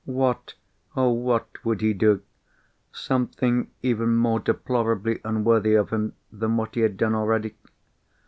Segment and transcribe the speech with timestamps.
[0.05, 0.55] What,
[0.95, 2.23] oh what, would he do?
[2.91, 7.53] Something even more deplorably unworthy of him than what he had done already?